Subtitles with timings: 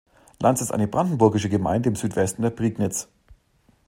[0.39, 3.07] Lanz ist eine brandenburgische Gemeinde im Südwesten der Prignitz.